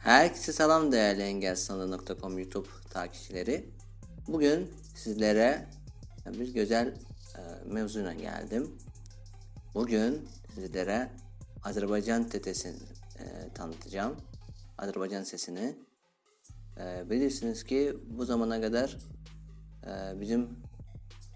[0.00, 3.70] Herkese selam değerli engelsanı.com YouTube takipçileri.
[4.28, 5.66] Bugün sizlere
[6.26, 8.78] bir güzel e, mevzuyla geldim.
[9.74, 11.10] Bugün sizlere
[11.64, 12.76] Azerbaycan tetesini
[13.18, 14.16] e, tanıtacağım.
[14.78, 15.76] Azerbaycan sesini.
[16.78, 18.96] E, bilirsiniz ki bu zamana kadar
[19.86, 20.48] e, bizim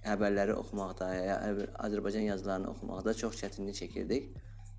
[0.04, 4.28] haberleri okumaqda, ya Azərbaycan yazılarını oxumaqda çox çətinlik çəkirdik.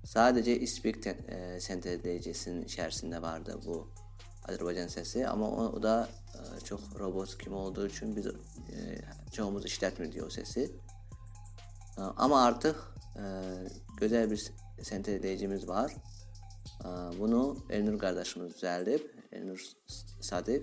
[0.06, 3.80] Sadəcə İspik te- e, sentezleyicisinin içərisində vardı bu
[4.46, 8.34] Azərbaycan səsi, amma o, o da e, çox robot kimi olduğu üçün biz e,
[9.32, 10.68] çoxumuz işlətmirdik o səsi.
[11.98, 12.76] E, Amma artıq
[13.18, 13.24] e,
[14.00, 14.44] gözəl bir
[14.82, 15.90] sentezleyicimiz var.
[16.84, 16.88] E,
[17.18, 19.02] Bunu Elnur qardaşımız düzəldib.
[19.32, 19.60] Elnur
[20.20, 20.62] Sadiq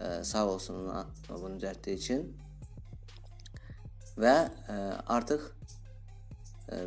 [0.00, 0.88] e, sağ olsun
[1.28, 2.24] bunu düzəltdiyi üçün.
[4.16, 4.36] Və
[4.68, 4.74] e,
[5.06, 5.50] artıq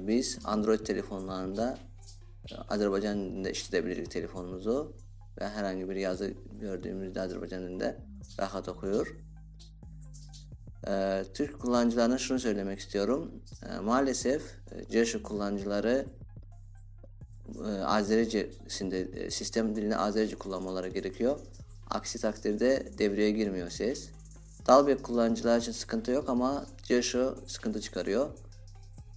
[0.02, 1.78] biz Android telefonlarında
[2.52, 4.78] e, Azərbaycan dilində işlədə telefonumuzu
[5.38, 7.94] və hər hansı bir yazı gördüyümüzdə Azərbaycan dilində
[8.40, 9.14] rahat oxuyur.
[10.88, 13.32] E, Türk kullanıcılarına şunu söylemek istiyorum.
[13.70, 14.44] E, maalesef
[14.90, 16.06] CERSHU kullanıcıları
[17.66, 21.40] e, Azerice'sinde e, sistem dilini Azerice kullanmaları gerekiyor.
[21.90, 24.10] Aksi takdirde devreye girmiyor ses.
[24.68, 28.30] Dalbek kullanıcılar için sıkıntı yok ama CERSHU sıkıntı çıkarıyor.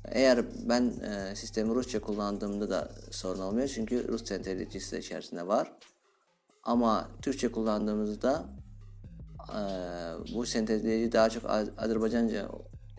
[0.05, 5.73] Eğer ben e, sistemi Rusça kullandığımda da sorun olmuyor çünkü Rus sentezleyicisi de içerisinde var.
[6.62, 8.45] Ama Türkçe kullandığımızda
[9.48, 9.61] e,
[10.34, 12.48] bu sentezleyici daha çok Az- Azerbaycanca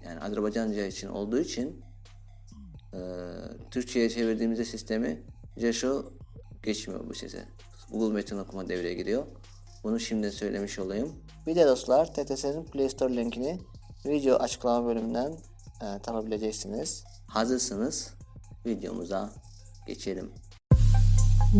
[0.05, 1.81] yani Azerbaycanca için olduğu için
[2.93, 2.99] e,
[3.71, 5.23] Türkçe'ye çevirdiğimizde sistemi
[5.59, 6.13] CERSHU
[6.63, 7.45] geçmiyor bu sese.
[7.91, 9.25] Google Metin okuma devreye giriyor.
[9.83, 11.15] Bunu şimdi söylemiş olayım.
[11.47, 13.59] Bir de dostlar TTS'nin Play Store linkini
[14.05, 15.37] video açıklama bölümünden
[15.81, 17.03] e, tapabileceksiniz.
[17.27, 18.09] Hazırsınız.
[18.65, 19.29] Videomuza
[19.87, 20.31] geçelim.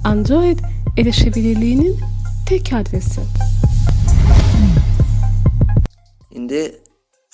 [0.05, 0.59] Android
[0.99, 2.01] erişebilirliğinin
[2.49, 3.21] tek adresi.
[6.33, 6.83] Şimdi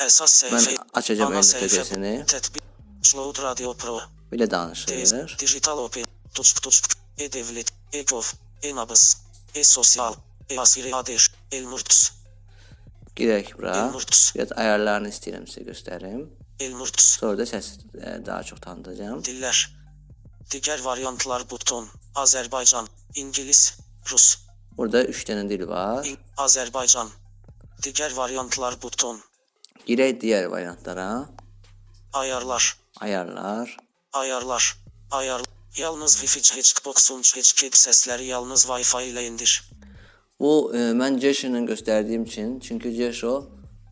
[0.07, 0.63] Esas ben
[0.95, 1.67] açacağım ana el sayfa.
[1.83, 2.25] TTS'ni.
[2.27, 2.63] Tetbik.
[2.99, 4.01] Upload Radio Pro.
[4.33, 4.87] Bile danışır.
[4.87, 5.15] Tez.
[5.39, 6.05] Digital Open.
[6.35, 6.97] Tuçk tuçk.
[7.19, 7.69] E-Devlet.
[7.93, 8.23] E-Gov.
[8.63, 9.17] E-Nabız.
[9.55, 10.15] E-Sosyal.
[10.51, 11.31] E-Asiri Adeş.
[11.53, 12.11] El-Murts.
[13.17, 13.75] Girək bura.
[13.77, 14.35] El-Murts.
[14.35, 16.25] Biraz ayarlarını istəyirəm sizə göstərim.
[16.61, 17.05] El-Murts.
[17.21, 19.25] Sonra da səsi e, daha çox tanıtacağım.
[19.25, 19.59] Diller.
[20.51, 21.89] Diğer varyantlar buton.
[22.15, 22.89] Azerbaycan.
[23.15, 23.79] İngiliz.
[24.11, 24.39] Rus.
[24.77, 26.05] Burada 3 dənə dil var.
[26.05, 27.11] İng- Azerbaycan.
[27.83, 29.21] Diğer varyantlar buton.
[29.87, 31.29] Girək digər variantlara.
[32.13, 32.77] Ayarlar.
[33.01, 33.77] Ayarlar.
[34.13, 34.77] Ayarlar.
[35.11, 35.43] Ayar.
[35.77, 39.71] Yalnız Wi-Fi Hatchbox'un Hatchkit sesleri yalnız Wi-Fi ile indir.
[40.41, 43.35] Bu e, mən Jesho'nun göstərdiyim üçün, çünki Jesho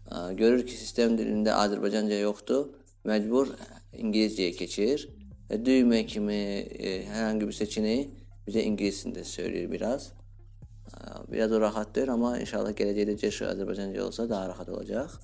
[0.09, 2.71] e, görür ki, sistem dilində Azərbaycanca yoxdur,
[3.05, 3.53] məcbur
[3.99, 5.05] İngiliscəyə keçir
[5.51, 6.41] və düymə kimi
[6.79, 8.03] e, hər hansı bir seçeneği
[8.49, 10.11] bizə ingiliscəsində söyləyir biraz.
[10.89, 10.97] E,
[11.33, 15.21] biraz o rahat deyil, amma inşallah gələcəkdə Jesho Azərbaycanca olsa daha rahat olacaq.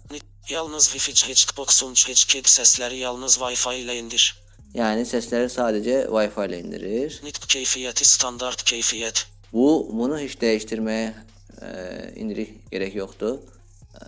[0.50, 4.34] Yalnız Wi-Fi Hatchbox'un Hatchkit sesleri yalnız Wi-Fi ile indir.
[4.76, 7.20] Yəni səsləri sadəcə Wi-Fi ilə indirir.
[7.24, 9.26] Nitq keyfiyeti standart keyfiyet.
[9.54, 11.10] Bu bunu heç dəyişdirməyə
[11.62, 11.68] e,
[12.18, 13.38] indirik gerek yoxdur.
[13.38, 14.02] E,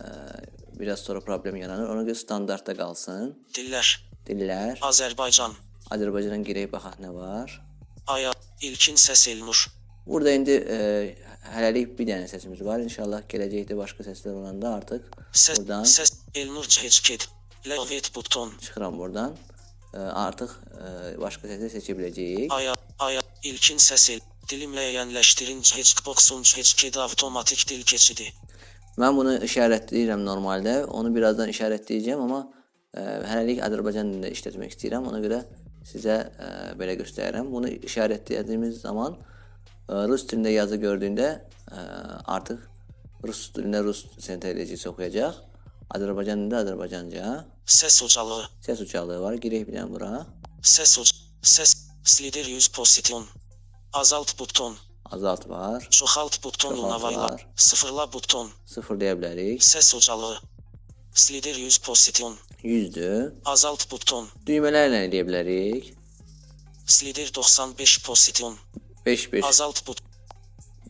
[0.81, 1.89] biraz sonra problem yaranır.
[1.89, 3.31] Ona görə standartda qalsın.
[3.55, 3.93] Diller.
[4.27, 4.83] Dillər.
[4.83, 5.55] Azerbaycan.
[5.95, 7.55] Azərbaycandan girək baxaq nə var.
[8.07, 8.33] Aya.
[8.63, 9.67] İlkin ses Elnur.
[10.07, 10.79] Burada indi e,
[11.55, 12.83] hələlik bir dənə səsimiz var.
[12.83, 15.59] İnşallah gələcəkdə başqa səslər olanda artıq Ses.
[15.61, 16.13] buradan Ses.
[16.35, 17.29] Elnur Hatchkit.
[17.67, 18.53] Levet buton.
[18.61, 19.37] çıxıram buradan.
[19.95, 22.51] E, artıq e, başqa səsi seçə biləcəyik.
[22.51, 22.75] Aya.
[22.99, 23.21] Aya.
[23.43, 23.79] İlkin
[24.47, 24.61] ses El.
[24.61, 28.33] Dilimləyənləşdirin Hatchbox'un Hatchkit avtomatik dil keçidi.
[28.97, 30.85] Mən bunu işarətləyirəm normaldə.
[30.85, 32.53] Onu birazdan işarətləyəcəm, amma
[32.95, 35.09] e, hələlik Azərbaycan dilində işlətmək istəyirəm.
[35.11, 35.45] Ona görə
[35.85, 37.51] sizə e, belə göstərirəm.
[37.53, 41.29] Bunu işarətlədiyimiz zaman e, rus dilində yazı gördüyündə
[41.73, 41.79] e,
[42.25, 42.59] artıq
[43.25, 45.35] rus dilində rus sentezleyicisi oxuyacaq.
[45.95, 47.45] Azərbaycan dilində Azərbaycanca.
[47.67, 48.49] Ses ucalığı.
[48.63, 49.35] Səs ucalığı var.
[49.35, 50.27] Girək bir dənə bura.
[50.63, 51.13] Ses uc.
[51.43, 51.83] Ses.
[52.07, 53.27] Slider 100 pozisyon.
[54.01, 54.77] Azalt buton.
[55.11, 55.87] Azalt var.
[55.91, 57.21] Çoxalt buton unavayla.
[57.23, 57.47] var.
[57.57, 58.51] Sıfırla buton.
[58.67, 59.61] Sıfırlaya bilərik.
[59.63, 60.39] Ses ucalığı.
[61.15, 62.37] Slider 100 pozisyon.
[62.65, 63.33] 100-dür.
[63.45, 64.29] Azalt buton.
[64.47, 65.95] Düymələrlə eləyə bilərik.
[66.87, 68.55] Slider 95 pozisyon.
[69.07, 69.99] 5-5 Azalt but.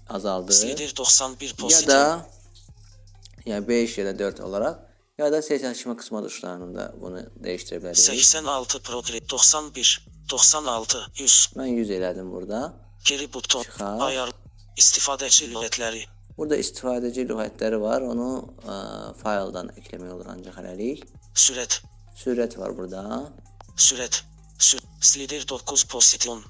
[0.08, 0.52] azaldı.
[0.52, 1.88] Slider 91 Ya pozisyon.
[1.88, 2.28] da
[3.46, 4.80] ya 5 ya da 4 olarak
[5.18, 7.98] ya da ses açma kısmı tuşlarında bunu değiştirebiliriz.
[8.04, 12.85] 86 progre 91 96 100 Ben 100 elədim burada.
[13.08, 14.00] Geri buton Çıxar.
[14.08, 14.30] ayar
[14.82, 16.04] istifadəçi lüğətləri
[16.36, 18.02] Burada istifadəci lüğətləri var.
[18.04, 18.26] Onu
[18.60, 18.74] ə,
[19.22, 21.04] fayldan eklemək olur ancaq hələlik.
[21.32, 21.78] sürət
[22.22, 23.02] Sürət var burada.
[23.76, 24.22] sürət
[24.58, 26.42] Sü slider 9 pozisyon.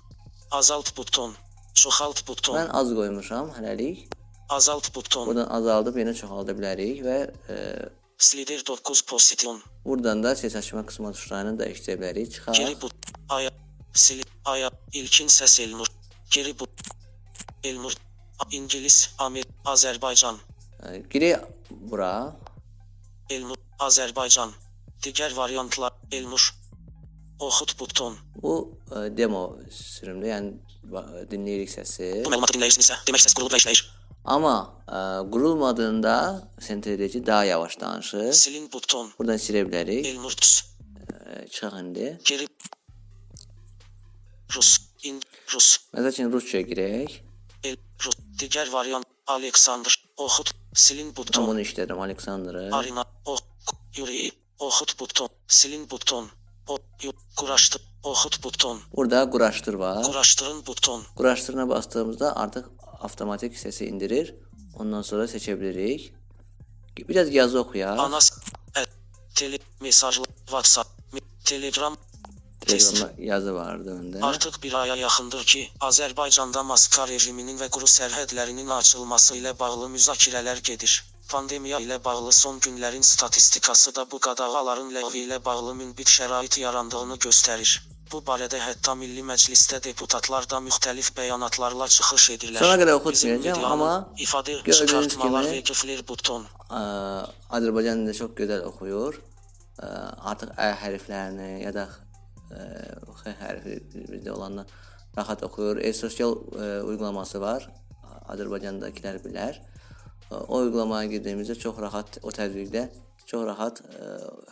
[0.50, 1.34] Azalt buton.
[1.74, 2.54] Çoxalt buton.
[2.58, 4.06] Mən az qoymuşam hələlik.
[4.48, 5.26] Azalt buton.
[5.26, 7.16] Buradan azaldıb yenə çoxalda bilərik və
[7.50, 7.56] e,
[8.18, 9.62] Slider 9 pozisyon.
[9.84, 12.30] buradan da ses açma qısma tuşlarını dəyişdirə bilərik.
[12.34, 12.54] Çıxar.
[12.54, 12.94] Geri but.
[13.28, 13.50] Aya.
[14.04, 14.22] Sil.
[14.44, 14.70] Aya.
[14.92, 15.86] İlkin səs Elnur.
[16.30, 16.70] Geri but.
[17.64, 17.92] Elnur.
[18.38, 19.14] A- İngiliz.
[19.18, 19.44] Amer.
[19.64, 20.36] Azərbaycan.
[20.82, 21.40] E, Girək
[21.70, 22.36] bura.
[23.30, 23.56] Elnur.
[23.78, 24.52] Azərbaycan.
[25.02, 25.92] Digər variantlar.
[26.12, 26.54] Elnur.
[27.40, 28.16] Oxut buton.
[28.42, 30.52] Bu e, demo sürümdür, yəni
[31.30, 32.06] dinləyirik səsi.
[32.24, 33.82] Bu məlumatı dinləyirsinizsə, demək səs qurulub və işləyir.
[34.24, 34.54] Amma
[34.88, 34.98] e,
[35.32, 36.14] qurulmadığında
[36.60, 38.32] sentredici daha yavaş danışır.
[38.32, 39.12] Silin buton.
[39.18, 40.06] Buradan silə bilərik.
[40.14, 40.32] Elnur.
[40.32, 42.18] E, Çıxaq indi.
[42.24, 42.48] Geri.
[44.56, 44.78] Rus.
[45.02, 45.22] in
[45.54, 45.78] Rus.
[45.92, 47.24] Mesela için Rusça girek.
[47.64, 48.14] El, Rus.
[48.38, 50.04] Diğer variant Alexander.
[50.16, 50.50] Ohut.
[50.74, 51.32] Silin buton.
[51.32, 52.74] Tamam onu işledim Alexander'ı.
[52.74, 53.04] Arina.
[53.24, 53.38] Oh.
[53.96, 54.30] Yuri.
[54.58, 55.28] Ohut buton.
[55.48, 56.30] Silin buton.
[56.68, 56.78] O.
[57.02, 57.12] Yur.
[57.36, 57.78] Kuraştı.
[58.02, 58.80] Ohut buton.
[58.96, 60.02] Burada kuraştır var.
[60.02, 61.02] Kuraştırın buton.
[61.16, 62.66] Kuraştırına bastığımızda artık
[63.00, 64.34] avtomatik sesi indirir.
[64.78, 66.10] Ondan sonra seçebiliriz.
[67.08, 67.98] Biraz yazı okuyak.
[67.98, 68.32] Anas.
[68.76, 68.80] E,
[69.34, 70.24] tele, mesajlı.
[70.24, 70.90] WhatsApp.
[71.44, 71.96] Telegram.
[72.66, 74.22] Telegramda yazı vardı öndə.
[74.26, 80.62] Artıq bir aya yaxındır ki, Azərbaycanda maska rejiminin və quru sərhədlərinin açılması ilə bağlı müzakirələr
[80.70, 80.96] gedir.
[81.30, 87.18] Pandemiya ilə bağlı son günlərin statistikası da bu qadağaların ləğvi ilə bağlı münbit şərait yarandığını
[87.26, 87.76] göstərir.
[88.12, 92.62] Bu barədə hətta Milli Məclisdə deputatlar da müxtəlif bəyanatlarla çıxış edirlər.
[92.62, 93.92] Sona qədər oxutmayacağım, amma
[94.22, 96.46] ifadə çıxartmalar və küflər buton.
[96.70, 96.82] Ə,
[97.58, 99.18] Azərbaycan dilində çox gözəl oxuyur.
[99.82, 99.88] Ə,
[100.30, 101.88] Artıq ə hərflərini ya da
[102.50, 104.66] x hərfi bizdə olandan
[105.16, 105.80] rahat oxuyur.
[105.82, 106.36] E-sosial
[106.84, 107.68] uygulaması var.
[108.28, 109.58] Azərbaycandakılar bilər.
[110.30, 112.88] O uygulamaya girdiyimizdə çox rahat o tədbiqdə
[113.26, 113.82] çox rahat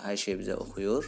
[0.05, 1.07] hər şey bizə oxuyur.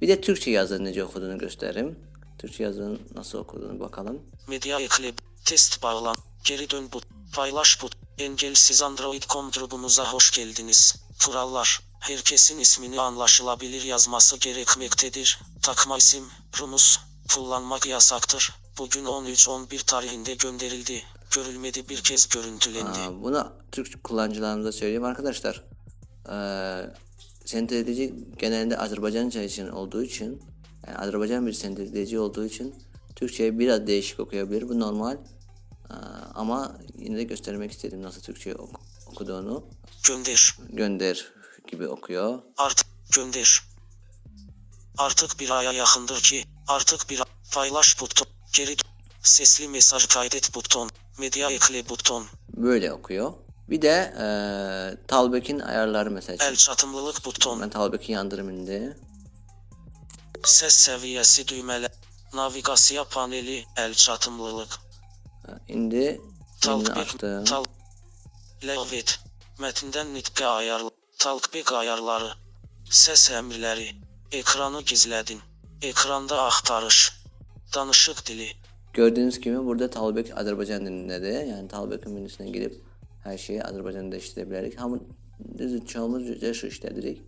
[0.00, 1.94] Bir də türkçə yazını necə oxuduğunu göstərim.
[2.40, 4.22] Türkçə yazını nasıl oxuduğunu bakalım.
[4.48, 10.96] Media eklib, test bağlan, geri dön but, paylaş but, engelsiz Android.com grubumuza hoş geldiniz.
[11.24, 15.40] Kurallar, herkesin ismini anlaşılabilir yazması gerekmektedir.
[15.66, 16.24] Takma isim,
[16.60, 16.98] Runus,
[17.34, 18.52] kullanmak yasaktır.
[18.78, 21.02] Bugün 13-11 tarihinde gönderildi.
[21.34, 22.98] Görülmedi bir kez görüntülendi.
[22.98, 25.64] Aa, Bunu Türk kullanıcılarımıza söyleyeyim arkadaşlar.
[26.32, 26.90] Ee,
[27.44, 30.42] sentredici genelde Azerbaycanca için olduğu için
[30.86, 32.74] yani Azerbaycan bir sentredici olduğu için
[33.16, 34.68] Türkçe'ye biraz değişik okuyabilir.
[34.68, 35.16] Bu normal.
[35.90, 35.94] Ee,
[36.34, 39.64] ama yine de göstermek istedim nasıl Türkçe ok- okuduğunu.
[40.04, 41.32] Gönder, Gönder
[41.70, 42.38] gibi okuyor.
[42.56, 43.62] artık gönder.
[44.98, 48.76] Artık bir aya yakındır ki, artık bir ay- paylaş buton, geri
[49.22, 52.26] sesli mesaj kaydet buton, medya ekle buton.
[52.56, 53.32] Böyle okuyor.
[53.68, 56.44] Bir de ee, Talbek'in ayarları mesela.
[56.44, 57.60] El çatımlılık buton.
[57.60, 58.96] Ben Talbek'i yandırım indi.
[60.44, 61.90] Ses seviyesi düğmeler.
[62.34, 63.64] Navigasyon paneli.
[63.76, 64.68] El çatımlılık.
[65.68, 66.20] İndi.
[66.60, 66.98] Talkback.
[66.98, 67.44] açtım.
[67.44, 67.64] Tal.
[68.66, 69.20] Levit.
[69.58, 70.90] Metinden nitqə ayarlı.
[71.18, 72.32] Talkback ayarları.
[72.90, 74.05] Ses əmrləri.
[74.32, 75.38] Ekranı gizlədin.
[75.82, 77.12] Ekranda axtarış.
[77.74, 78.48] Danışıq dili.
[78.92, 81.46] Gördüğünüz gibi burada Talbek Azerbaycan dilindedir.
[81.46, 82.84] Yani Talbek'in menüsüne girip
[83.24, 84.80] her şeyi Azerbaycan'da işleyebilirik.
[84.80, 84.98] Ama
[85.58, 87.22] düz çoğumuz Ceşu işledirik.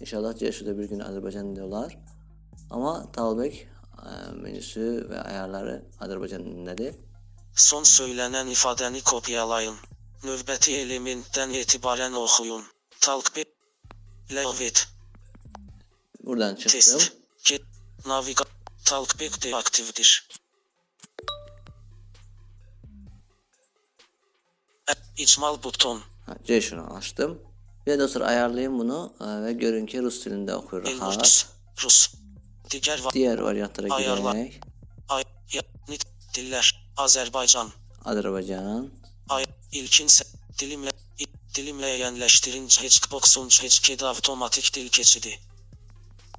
[0.00, 1.98] İnşallah Ceşu'da bir gün Azerbaycan dili olar.
[2.70, 3.68] Ama Talbek
[3.98, 6.94] e, menüsü ve ayarları Azerbaycan dilindedir.
[7.56, 9.74] Son söylənən ifadəni kopyalayın.
[10.22, 12.62] Növbəti elementdən etibarən oxuyun.
[13.00, 13.48] Talkback.
[14.34, 14.97] Levit.
[16.28, 16.98] Buradan çıktım.
[16.98, 17.12] Test.
[17.44, 17.62] Get.
[18.06, 18.44] Naviga.
[18.84, 20.28] Talkback de aktiftir.
[25.16, 26.02] İçmal buton.
[26.26, 27.42] Ha, Jason'ı açtım.
[27.86, 30.84] E, ve dostlar ayarlayın bunu ve görün ki Rus dilinde okuyor.
[30.84, 31.46] Rus.
[31.82, 32.14] Rus.
[32.70, 34.32] Diğer, va Diğer variantlara Ayarla.
[34.32, 34.60] giderek.
[35.08, 35.24] Ay
[35.88, 36.04] nit
[36.34, 36.90] diller.
[36.96, 37.72] Azerbaycan.
[38.04, 38.90] Azerbaycan.
[39.28, 40.08] Ay ilkin
[40.58, 40.90] dilimle
[41.54, 45.40] dilimle yenleştirince hiç boksun hiç kedi otomatik dil keçidi.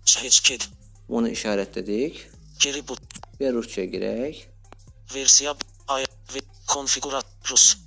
[0.10, 0.70] Seçkit.
[1.10, 2.28] Onu işaretledik.
[2.60, 2.96] Geri bu.
[3.40, 4.50] Ve Rusça girek.
[5.16, 5.56] Versiya
[5.88, 7.78] ay ve konfigurat Rus.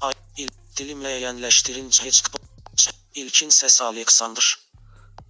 [0.00, 1.90] Ay il dilimle yerleştirin.
[3.14, 4.58] İlkin ses Alexander.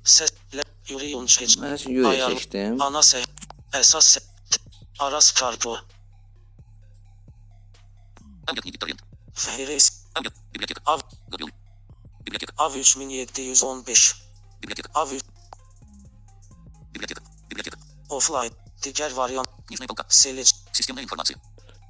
[0.04, 1.62] Ses le yürüyün seçk.
[1.62, 2.82] Ben şimdi yürüyü seçtim.
[2.82, 3.22] Ana se
[3.74, 4.20] esas se
[4.98, 5.78] aras karpo.
[9.34, 10.04] Fehres.
[10.54, 11.00] Bibliotek av.
[12.26, 14.14] Bibliotek av 3715.
[14.62, 15.22] Bibliotek av 3
[18.08, 18.54] Offline.
[18.84, 19.48] Digər variant.
[20.08, 20.54] Selec.
[20.72, 21.38] Sistemdə informasiya.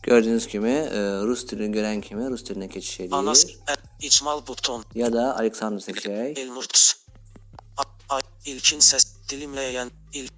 [0.02, 0.74] Gördüyünüz e, kimi
[1.26, 3.12] Rus dilini görən kimi Rus dilinə keçiş edir.
[3.12, 3.46] Anas
[4.00, 4.84] İcmal buton.
[4.94, 6.38] Ya da Aleksandr seçək.
[6.38, 6.94] Elmurts.
[8.48, 10.28] İlkin səs dilimləyən il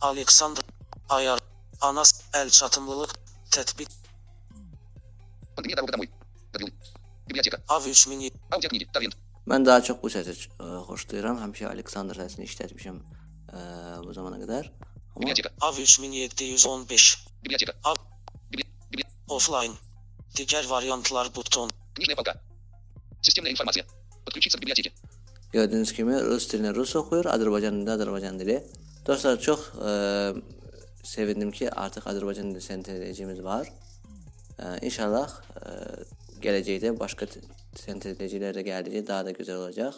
[0.00, 0.64] Aleksandr
[1.08, 1.38] ayar
[1.80, 3.12] Anas əl çatımlılıq
[3.54, 3.90] tətbiq.
[7.68, 8.32] Av 3000.
[9.46, 10.34] Mən daha çox bu səsi
[10.88, 11.38] xoşlayıram.
[11.38, 12.98] E, Həmişə Aleksandr səsini işlətmişəm.
[13.52, 14.69] Ə e, bu zamana qədər.
[15.15, 15.51] Amma Библиотека.
[15.61, 17.17] Av 3715.
[17.43, 17.73] Библиотека.
[17.83, 17.97] Av.
[18.51, 18.65] Библи...
[18.91, 19.05] Библи...
[19.27, 19.75] Offline.
[20.37, 21.71] Digər variantlar buton.
[21.95, 22.39] Книжная полка.
[23.21, 23.85] Системная информация.
[24.25, 24.91] Подключиться к библиотеке.
[25.53, 28.59] gördüyünüz kimi rus dilini rus oxuyur, Azərbaycan dilində Azərbaycan dili.
[29.07, 29.93] Dostlar çox e,
[31.03, 33.65] sevindim ki, artıq Azərbaycan dili sentezləyicimiz var.
[34.59, 35.73] E, inşallah e,
[36.43, 37.41] gələcəkdə başqa t-
[37.81, 39.97] sentezləyicilər də gəldikcə daha da gözəl olacaq.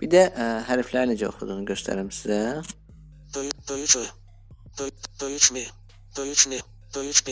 [0.00, 2.62] Bir də e, hərfləri necə oxuduğunu göstərim sizə.
[3.69, 4.05] Böyük, böyük Ö.
[4.79, 5.65] Böyük, böyük M.
[6.17, 6.59] Böyük N.
[6.95, 7.31] Böyük B.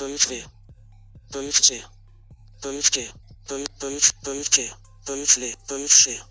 [0.00, 0.44] Böyük V.
[1.34, 1.82] Böyük C.
[2.64, 3.10] Böyük G.
[3.50, 4.70] Böyük, böyük, böyük G.
[5.08, 5.42] Böyük L.
[5.70, 6.22] Böyük Ş.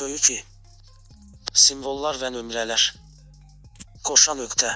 [0.00, 0.44] Böyük E.
[1.52, 2.84] Simvollar və nömrələr.
[4.04, 4.70] Qoşa nöqtə.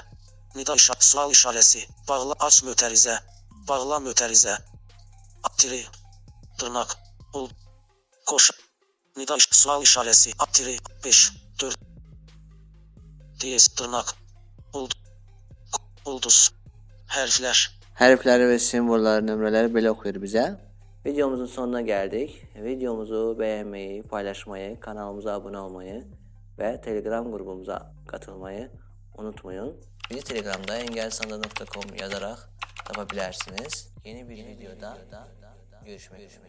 [0.55, 1.85] Nida işa sual işarəsi.
[2.07, 3.19] Bağla aç mötərizə.
[3.67, 4.57] Bağla mötərizə.
[5.57, 5.83] Tiri.
[6.59, 6.97] Dırnaq.
[7.33, 7.49] Ul.
[8.25, 8.53] Qoşa.
[9.17, 10.33] Nida iş sual işarəsi.
[10.53, 10.79] Tiri.
[11.03, 11.46] 5.
[13.39, 14.05] diyez tırnak
[14.73, 14.91] buld
[17.07, 17.79] harfler.
[17.93, 20.59] Harfler ve semboller nömreleri böyle okuyor bize.
[21.05, 22.43] Videomuzun sonuna geldik.
[22.55, 26.07] Videomuzu beğenmeyi, paylaşmayı, kanalımıza abone olmayı
[26.59, 28.71] ve Telegram grubumuza katılmayı
[29.17, 29.75] unutmayın.
[30.09, 32.49] Bizi Telegram'da engelsanda.com yazarak
[32.89, 33.93] yapabilirsiniz.
[34.05, 35.27] Yeni bir Yeni videoda, bir videoda
[35.85, 36.47] görüşmek üzere.